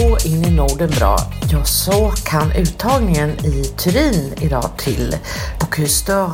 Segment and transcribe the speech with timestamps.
[0.00, 1.18] gå in i Norden bra,
[1.50, 5.16] ja så kan uttagningen i Turin idag till
[5.60, 6.32] Bocuse d'Or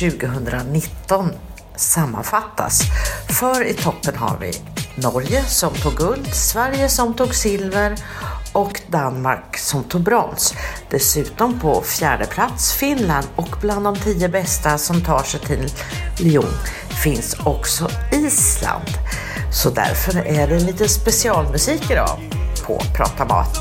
[0.00, 1.30] 2019
[1.76, 2.82] sammanfattas.
[3.28, 4.52] För i toppen har vi
[4.94, 7.96] Norge som tog guld, Sverige som tog silver
[8.52, 10.54] och Danmark som tog brons.
[10.90, 15.70] Dessutom på fjärde plats Finland och bland de tio bästa som tar sig till
[16.18, 16.54] Lyon
[17.02, 18.90] finns också Island.
[19.52, 22.41] Så därför är det lite specialmusik idag
[22.72, 23.58] på Prata Mat.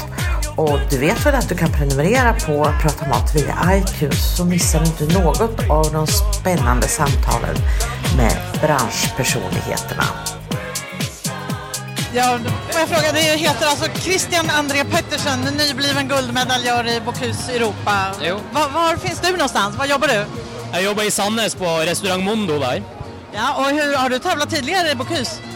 [0.55, 4.79] Och du vet väl att du kan prenumerera på Prata Mat via iTunes så missar
[4.79, 7.55] du inte något av de spännande samtalen
[8.17, 10.03] med branschpersonligheterna.
[12.13, 12.39] Ja,
[12.69, 18.07] får jag fråga, det heter alltså Christian André Pettersen, nybliven guldmedaljör i Bocuse Europa.
[18.21, 18.39] Jo.
[18.51, 19.77] Var, var finns du någonstans?
[19.77, 20.25] Var jobbar du?
[20.73, 22.83] Jag jobbar i Sandnes på restaurang Mondo där.
[23.33, 25.50] Ja, och hur, har du tävlat tidigare i Bocuse?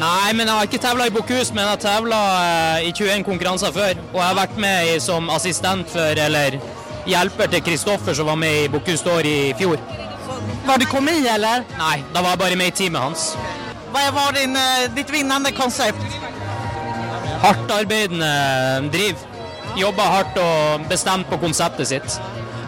[0.00, 2.42] Nej, men jag har inte tävlat i Bocuse, men jag har tävlat
[2.80, 3.96] eh, i 21 konkurrenser förr.
[4.12, 6.60] Och jag har varit med som assistent för, eller
[7.06, 9.78] hjälper till Kristoffer som var med i Bocuse d'Or i fjol.
[10.66, 11.64] Var du komi eller?
[11.78, 13.36] Nej, då var jag bara med i teamet hans.
[13.92, 15.98] Vad var din, eh, ditt vinnande koncept?
[17.42, 19.16] Hardt arbeidende driv.
[19.76, 22.20] Jobba hårt och bestämt på konceptet sitt.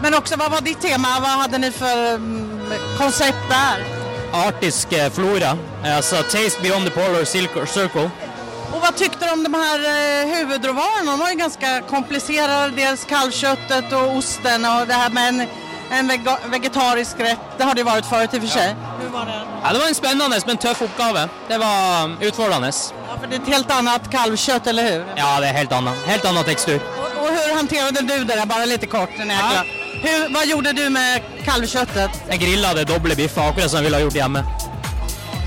[0.02, 1.08] Men också, vad var ditt tema?
[1.20, 2.60] Vad hade ni för mm,
[2.98, 3.99] koncept där?
[4.32, 5.58] Artisk flora,
[5.96, 8.10] alltså Taste Beyond the Polar Circle-.
[8.72, 11.10] Och vad tyckte du om de här eh, huvudråvarorna?
[11.10, 15.46] De var ju ganska komplicerade, dels kalvköttet och osten och det här med en,
[15.90, 16.12] en
[16.50, 17.38] vegetarisk rätt.
[17.58, 18.76] Det har det varit förut i och för sig.
[19.00, 19.42] Hur var det?
[19.64, 21.28] Ja, det var en spännande men tuff uppgave.
[21.48, 22.66] Det var um, utfordrande.
[22.66, 25.04] Ja, för det är ett helt annat kalvkött, eller hur?
[25.16, 26.80] Ja, det är helt annan, helt annan textur.
[26.98, 29.10] Och, och hur hanterade du det där, bara lite kort?
[29.18, 29.79] Den här Ja.
[30.02, 32.10] Hur, vad gjorde du med kalvköttet?
[32.28, 34.44] Jag grillade dubbla biffar, akkurat som jag ville ha gjort hemma.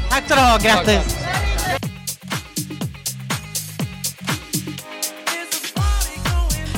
[0.09, 1.17] Tack ska du ha, grattis!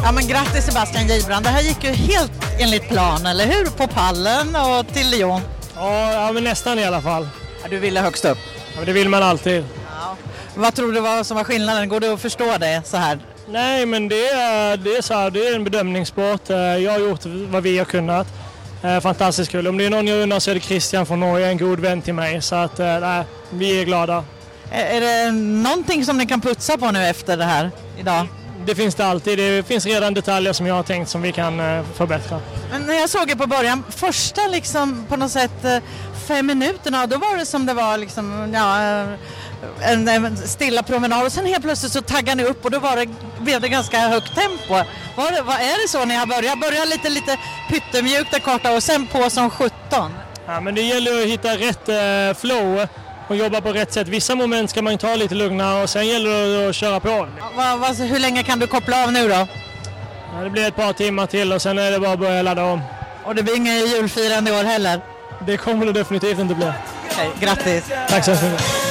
[0.04, 3.66] Ja men grattis Sebastian Gibran, det här gick ju helt enligt plan, eller hur?
[3.66, 5.42] På pallen och till Lyon.
[5.76, 7.28] Ja, ja, men nästan i alla fall.
[7.64, 8.38] Ja, du ville högst upp.
[8.78, 9.66] Ja, det vill man alltid.
[10.56, 11.90] Vad tror du var som var skillnaden?
[11.90, 13.20] Går det att förstå det så här?
[13.50, 16.50] Nej, men det är, det är, så här, det är en bedömningssport.
[16.50, 18.28] Eh, Jag har gjort vad vi har kunnat.
[18.84, 19.68] Eh, Fantastiskt kul.
[19.68, 22.02] Om det är någon jag undrar så är det Christian från Norge, en god vän
[22.02, 22.42] till mig.
[22.42, 24.24] Så att, eh, nej, vi är glada.
[24.72, 28.28] Är det någonting som ni kan putsa på nu efter det här idag?
[28.66, 29.38] Det finns det alltid.
[29.38, 31.58] Det finns redan detaljer som jag har tänkt som vi kan
[31.96, 32.40] förbättra.
[32.72, 35.66] Men när jag såg er på början, första liksom på något sätt
[36.28, 38.78] fem minuterna, då var det som det var liksom, ja,
[39.82, 42.96] en, en stilla promenad och sen helt plötsligt så taggade ni upp och då var
[42.96, 43.08] det,
[43.40, 44.74] blev det ganska högt tempo.
[45.16, 46.62] Var det, vad är det så ni har börjat?
[46.62, 47.38] Börja lite, lite
[47.70, 49.74] pyttemjukt där korta och sen på som 17?
[50.48, 52.88] Ja, men det gäller att hitta rätt eh, flow
[53.28, 54.08] och jobba på rätt sätt.
[54.08, 57.28] Vissa moment ska man ta lite lugnare och sen gäller det att köra på.
[57.56, 59.48] Vad, vad, hur länge kan du koppla av nu då?
[60.34, 62.64] Ja, det blir ett par timmar till och sen är det bara att börja ladda
[62.64, 62.82] om.
[63.26, 65.02] Och det blir inget julfirande i år heller?
[65.48, 66.72] Det kommer det definitivt inte bli.
[67.12, 67.84] Okej, grattis!
[68.10, 68.85] Tack så mycket.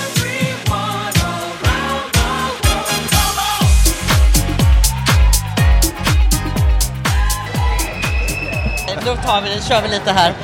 [9.07, 10.35] Då tar vi, kör vi lite här.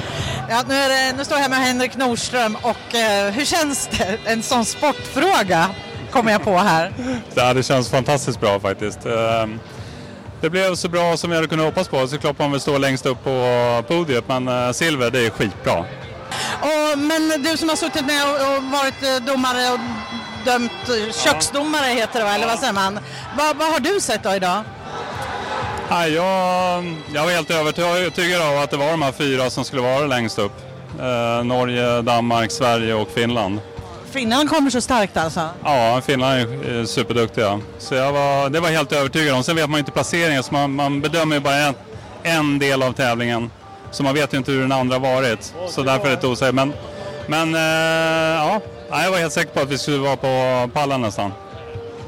[0.48, 3.88] Ja, nu, är det, nu står jag här med Henrik Nordström och eh, hur känns
[3.98, 4.19] det?
[4.25, 5.66] En sån sportfråga
[6.10, 6.93] kommer jag på här.
[7.34, 9.06] Ja, det känns fantastiskt bra faktiskt.
[9.06, 9.60] Ehm,
[10.41, 12.09] Det blev så bra som vi hade kunnat hoppas på.
[12.09, 15.78] Såklart man vill stå längst upp på podiet, men eh, silver det är skitbra.
[16.60, 19.78] Och, men du som har suttit med och, och varit eh, domare och
[20.44, 22.98] dömt, eh, köksdomare heter det va, eller vad säger man?
[23.38, 24.62] Vad, vad har du sett då idag?
[25.91, 29.83] Ja, jag, jag var helt övertygad av att det var de här fyra som skulle
[29.83, 30.53] vara längst upp.
[31.01, 33.61] Eh, Norge, Danmark, Sverige och Finland.
[34.11, 35.49] Finland kommer så starkt alltså.
[35.65, 37.61] Ja, Finland är superduktiga.
[37.78, 39.43] Så jag var, det var helt övertygad om.
[39.43, 41.75] Sen vet man ju inte placeringen, så man, man bedömer ju bara en,
[42.22, 43.51] en del av tävlingen.
[43.91, 45.55] Så man vet ju inte hur den andra varit.
[45.69, 46.55] Så därför är det osäkert.
[46.55, 46.72] Men,
[47.27, 48.61] men eh,
[48.93, 51.33] Ja, jag var helt säker på att vi skulle vara på pallen nästan.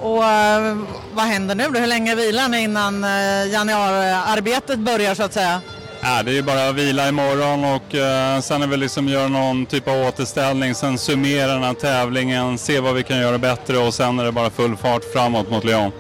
[0.03, 0.77] Och eh,
[1.15, 1.81] vad händer nu då?
[1.81, 5.61] Hur länge vilar ni innan uh, januariarbetet börjar så att säga?
[6.03, 9.29] Ja, det är ju bara att vila imorgon och eh, sen är vi liksom göra
[9.29, 13.79] någon typ av återställning, sen summera den här tävlingen, se vad vi kan göra bättre
[13.79, 15.93] och sen är det bara full fart framåt mot Lyon.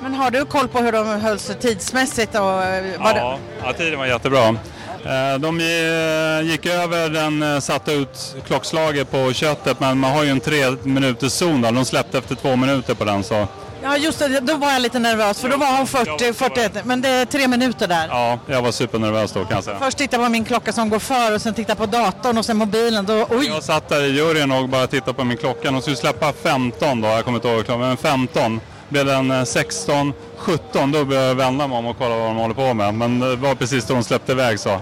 [0.00, 2.34] Men har du koll på hur de höll sig tidsmässigt?
[2.34, 4.56] Och, eh, var det- Ja, ja, tiden var jättebra.
[5.04, 10.24] Eh, De eh, gick över den eh, satte ut klockslaget på köttet men man har
[10.24, 11.72] ju en tre minuters zon där.
[11.72, 13.46] De släppte efter två minuter på den så
[13.82, 17.00] Ja just det, då var jag lite nervös för då var hon 40, 41, men
[17.00, 18.08] det är tre minuter där.
[18.08, 19.78] ja, jag var supernervös då kan jag säga.
[19.78, 22.56] Först titta på min klocka som går för och sen titta på datorn och sen
[22.56, 23.06] mobilen.
[23.06, 23.46] Då, oj!
[23.46, 25.70] Jag satt där i juryn och bara tittade på min klocka.
[25.70, 28.60] De skulle släppa 15 då, jag kommer inte ihåg klockan, men 15.
[28.88, 32.54] blev den 16, 17, då började jag vända mig om och kolla vad de håller
[32.54, 32.94] på med.
[32.94, 34.80] Men det var precis då de släppte iväg så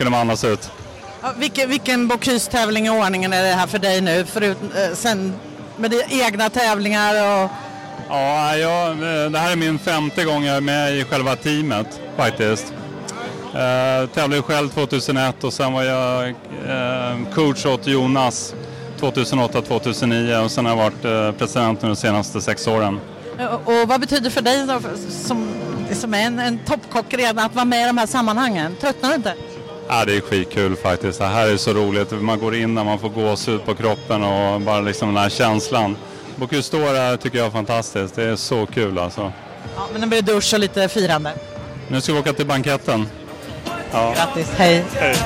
[0.00, 0.70] kunde man andas ut.
[1.22, 4.24] Ja, vilken, vilken Bocuse-tävling i ordningen är det här för dig nu?
[4.24, 5.34] Förut, eh, sen
[5.76, 7.50] med de egna tävlingar och...
[8.08, 8.96] Ja, jag,
[9.32, 12.72] det här är min femte gång jag är med i själva teamet faktiskt.
[13.54, 18.54] Eh, tävlade själv 2001 och sen var jag eh, coach åt Jonas
[19.00, 23.00] 2008-2009 och sen har jag varit eh, president de senaste sex åren.
[23.64, 24.80] Och vad betyder för dig då,
[25.10, 25.48] som,
[25.92, 28.76] som är en, en toppkock redan att vara med i de här sammanhangen?
[28.80, 29.34] Tröttnar du inte?
[29.92, 31.18] Ja, det är skitkul faktiskt.
[31.18, 32.10] Det här är så roligt.
[32.10, 35.96] Man går in när man får gåshud på kroppen och bara liksom den här känslan.
[36.36, 38.14] Bocuse d'Or tycker jag är fantastiskt.
[38.14, 39.32] Det är så kul alltså.
[39.76, 41.32] Ja, men det blir dusch och lite firande.
[41.88, 43.06] Nu ska vi åka till banketten.
[43.92, 44.14] Ja.
[44.16, 44.84] Grattis, hej.
[44.94, 45.16] hej.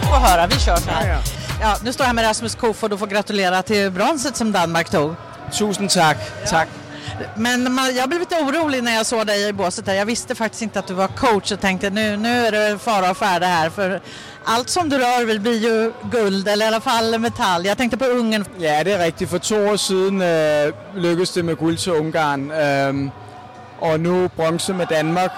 [0.00, 1.18] Få höra, vi kör så här.
[1.60, 4.90] Ja, nu står jag här med Rasmus Kofod och får gratulera till bronset som Danmark
[4.90, 5.14] tog.
[5.52, 6.16] Tusen tack.
[6.46, 6.68] Tack.
[7.36, 9.94] Men man, jag blev lite orolig när jag såg dig i båset där.
[9.94, 13.10] Jag visste faktiskt inte att du var coach och tänkte nu, nu är det fara
[13.10, 13.70] och färde här.
[13.70, 14.00] För
[14.44, 17.66] allt som du rör blir ju guld eller i alla fall metall.
[17.66, 18.44] Jag tänkte på Ungern.
[18.58, 19.30] Ja, det är riktigt.
[19.30, 22.50] För två år sedan øh, lyckades det med guld till Ungarn.
[22.50, 23.10] Øh,
[23.80, 25.30] och nu bronze med Danmark.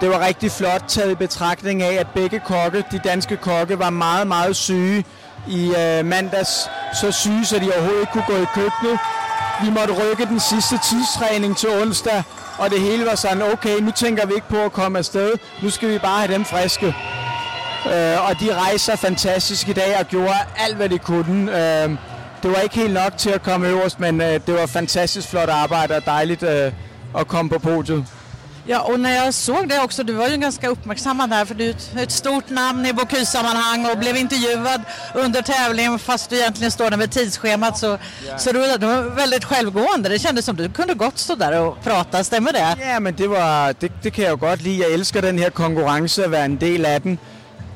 [0.00, 3.90] Det var riktigt flott taget i betragtning av att bägge kokke, de danske kokke, var
[3.90, 5.04] meget, meget syge
[5.48, 6.70] i øh, mandags.
[7.00, 8.98] Så syge, så de overhovedet ikke kunne gå i køkkenet.
[9.64, 12.22] Vi måtte rykke den sidste tidstræning til onsdag,
[12.58, 15.32] og det hele var sådan, okay, nu tænker vi ikke på at komme afsted.
[15.62, 16.86] Nu skal vi bare have dem friske.
[17.86, 21.42] Øh, og de rejser fantastisk i dag og gjorde alt, hvad de kunne.
[21.52, 21.90] Øh,
[22.42, 25.48] det var ikke helt nok til at komme øverst, men øh, det var fantastisk flot
[25.48, 26.72] arbejde og dejligt øh,
[27.14, 28.19] att komma på podiet.
[28.66, 31.68] Ja, och när jag såg det också, du var ju ganska uppmärksammad där för du
[31.70, 34.82] är ett, stort namn i Bocuse-sammanhang och blev intervjuad
[35.14, 37.98] under tävlingen fast du egentligen står där med tidsschemat så,
[38.28, 38.38] ja.
[38.38, 40.08] så du, du var väldigt självgående.
[40.08, 42.76] Det kändes som du kunde gott stå där och prata, stämmer det?
[42.80, 44.84] Ja, men det, var, det, det kan jag gott lida.
[44.84, 47.18] Jag älskar den här konkurrensen, att vara en del av den.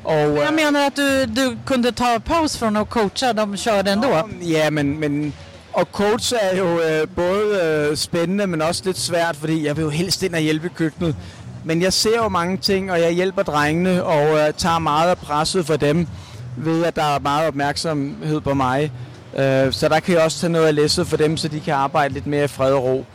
[0.03, 4.29] Och, jag menar att du, du kunde ta paus från att coacha, de körde ändå.
[4.41, 5.33] Ja, men, men
[5.75, 9.83] og coach er jo øh, både øh, spændende, men også lidt svært, fordi jeg vil
[9.83, 11.15] jo helst ind og hjælpe køkkenet.
[11.63, 15.17] Men jeg ser jo mange ting, og jeg hjælper drengene, og øh, tager meget af
[15.17, 16.07] presset for dem,
[16.57, 18.91] ved at der er meget opmærksomhed på mig.
[19.37, 21.73] Øh, så der kan jeg også tage noget af læsset for dem, så de kan
[21.73, 23.05] arbejde lidt mere i fred og ro.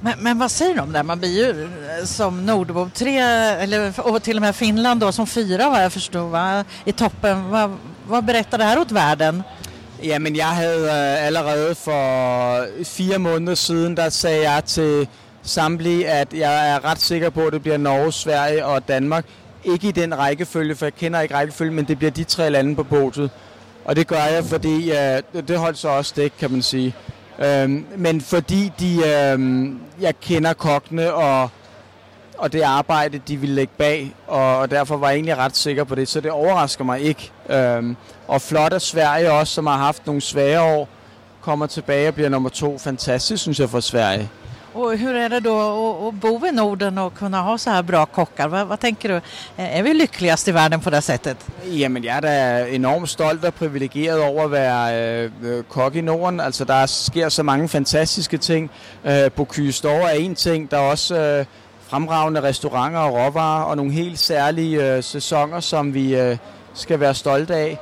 [0.00, 1.06] Men, men vad säger de om det?
[1.06, 3.18] Man blir ju eh, som Nordbo tre,
[3.62, 6.64] eller, och till och med Finland då, som fyra vad jag förstår, va?
[6.84, 7.50] i toppen.
[7.50, 7.76] Vad,
[8.06, 9.42] vad berättar det här åt världen?
[10.04, 15.08] Jamen, jeg havde øh, allerede for fire måneder siden, der sagde jeg til
[15.42, 19.24] samtlige, at jeg er ret sikker på, at det bliver Norge, Sverige og Danmark.
[19.64, 22.76] Ikke i den rækkefølge, for jeg kender ikke rækkefølge, men det bliver de tre lande
[22.76, 23.30] på podiet.
[23.84, 26.94] Og det gør jeg, fordi øh, det holdt så også stik, kan man sige.
[27.38, 29.70] Øhm, men fordi de, øh,
[30.00, 31.50] jeg kender kokkene og
[32.38, 35.94] og det arbejde, de ville lægge bag, og, derfor var jeg egentlig ret sikker på
[35.94, 37.32] det, så det overrasker mig ikke.
[37.48, 37.96] Øhm,
[38.28, 40.88] og flot at Sverige også, som har haft nogle svære år,
[41.40, 42.78] kommer tilbage og bliver nummer to.
[42.78, 44.28] Fantastisk, synes jeg, for Sverige.
[44.76, 45.58] Och hur är det då
[46.08, 48.48] att bo i Norden och kunna ha så här bra kockar?
[48.48, 49.20] Vad, vad, tänker du?
[49.56, 51.36] Är vi lyckligast i världen på det sättet?
[51.64, 56.40] Jamen, jeg er da enormt stolt og privilegeret over at være øh, kok i Norden.
[56.40, 58.70] Altså, der sker så mange fantastiske ting.
[59.04, 60.70] Øh, Bocuse d'Or er en ting.
[60.70, 61.44] Der er også øh,
[61.88, 66.36] fremragende restauranter og råvarer og nogle helt særlige øh, sæsoner, som vi øh,
[66.74, 67.78] skal være stolte af.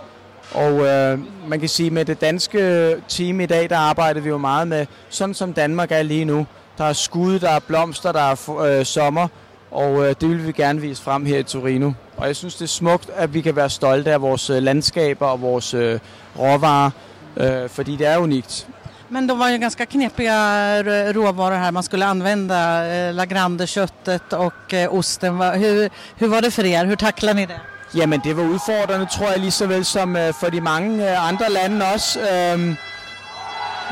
[0.55, 1.19] Og øh,
[1.49, 4.87] man kan sige, med det danske team i dag, der arbejder vi jo meget med,
[5.09, 6.47] sådan som Danmark er lige nu.
[6.79, 9.29] Der er skud, der er blomster, der er øh, sommer,
[9.71, 11.93] og øh, det vil vi gerne vise frem her i Torino.
[12.17, 15.27] Og jeg synes, det er smukt, at vi kan være stolte af vores øh, landskaber
[15.27, 15.99] og vores øh,
[16.39, 16.91] råvarer,
[17.37, 18.69] øh, fordi det er unikt.
[19.09, 20.83] Men de var ju ganska knepiga
[21.13, 21.73] råvaror här.
[21.73, 25.41] Man skulle använda eh, Lagrandeköttet och eh, osten.
[25.41, 26.85] Hur, hur var det för er?
[26.85, 27.61] Hur tacklade ni det?
[27.95, 31.29] Jamen det var udfordrende, tror jeg, lige så vel som øh, for de mange øh,
[31.29, 32.21] andre lande også.
[32.21, 32.77] Øh,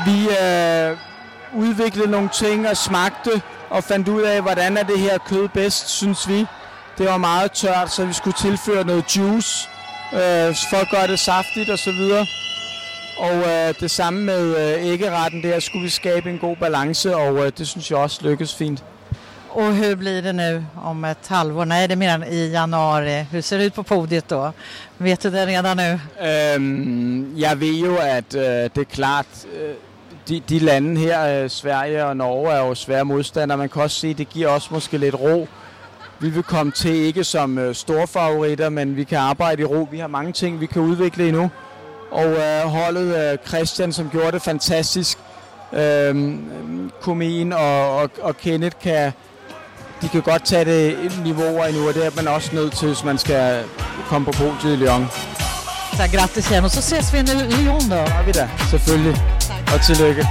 [0.06, 0.96] vi øh,
[1.54, 5.88] udviklede nogle ting og smagte og fandt ud af, hvordan er det her kød bedst,
[5.88, 6.46] synes vi.
[6.98, 9.68] Det var meget tørt, så vi skulle tilføre noget juice
[10.12, 12.26] øh, for at gøre det saftigt och så vidare.
[13.18, 17.46] Og øh, det samme med øh, æggeretten, der skulle vi skabe en god balance, og
[17.46, 18.84] øh, det synes jeg også lykkes fint.
[19.54, 21.64] Och hur blir det nu om ett halvår?
[21.64, 23.26] Nej, det är mer i januari.
[23.30, 24.52] Hur ser det ut på podiet då?
[24.98, 26.00] Vet du det redan nu?
[26.26, 29.74] Øhm, jeg ved jo, at øh, det er klart, øh,
[30.28, 33.58] de, de lande her, øh, Sverige og Norge, er jo svære modstandere.
[33.58, 35.48] Man kan også sige, at det giver også måske lidt ro.
[36.20, 39.88] vi vil komme til ikke som store favoritter, men vi kan arbejde i ro.
[39.90, 41.50] Vi har mange ting, vi kan udvikle endnu.
[42.12, 45.18] Og øh, holdet øh, Christian, som gjorde det fantastisk,
[45.72, 46.34] øh,
[47.00, 49.12] Komien og, og, og Kenneth kan,
[50.02, 53.04] de kan godt tage det niveauer endnu, og det er man også nødt til, hvis
[53.04, 53.64] man skal
[54.08, 55.08] komme på podiet i Lyon.
[55.96, 57.96] Så grattis igen och så ses vi i Lyon då.
[57.96, 59.16] Det vi da, selvfølgelig.
[59.74, 60.26] Og tillykke.